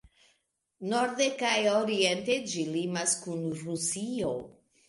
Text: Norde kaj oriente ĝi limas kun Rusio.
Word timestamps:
Norde 0.93 1.27
kaj 1.43 1.51
oriente 1.73 2.39
ĝi 2.55 2.65
limas 2.79 3.15
kun 3.27 3.47
Rusio. 3.63 4.37